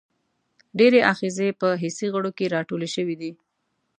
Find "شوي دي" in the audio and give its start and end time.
2.95-3.31